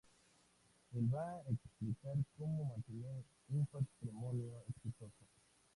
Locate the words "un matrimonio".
3.49-4.51